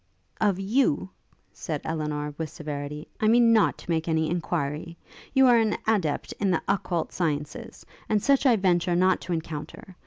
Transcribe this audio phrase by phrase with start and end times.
[0.41, 1.11] 'Of you,'
[1.53, 4.97] said Elinor, with severity, 'I mean not to make any enquiry!
[5.35, 9.95] You are an adept in the occult sciences; and such I venture not to encounter.